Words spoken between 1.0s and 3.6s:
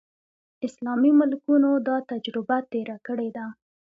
ملکونو دا تجربه تېره کړې ده.